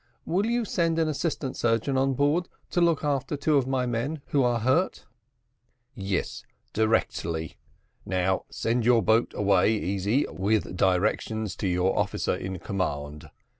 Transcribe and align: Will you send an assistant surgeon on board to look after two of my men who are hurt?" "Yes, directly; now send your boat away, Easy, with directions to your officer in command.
Will 0.25 0.47
you 0.47 0.65
send 0.65 0.97
an 0.97 1.07
assistant 1.07 1.55
surgeon 1.55 1.95
on 1.95 2.15
board 2.15 2.49
to 2.71 2.81
look 2.81 3.03
after 3.03 3.37
two 3.37 3.57
of 3.57 3.67
my 3.67 3.85
men 3.85 4.19
who 4.29 4.41
are 4.41 4.61
hurt?" 4.61 5.05
"Yes, 5.93 6.43
directly; 6.73 7.57
now 8.03 8.45
send 8.49 8.83
your 8.83 9.03
boat 9.03 9.31
away, 9.35 9.73
Easy, 9.75 10.25
with 10.27 10.75
directions 10.75 11.55
to 11.57 11.67
your 11.67 11.95
officer 11.99 12.33
in 12.33 12.57
command. 12.57 13.29